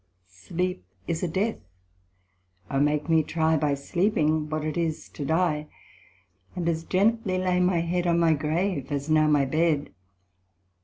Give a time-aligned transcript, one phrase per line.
[0.31, 1.57] Sleep is a death;
[2.71, 5.67] O make me try, By sleeping, what it is to die;
[6.55, 9.93] And as gently lay my head On my grave, as now my bed.